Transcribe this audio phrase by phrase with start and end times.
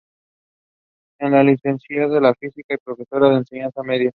[1.19, 4.09] Era licenciada en Físicas y profesora de Enseñanza Media.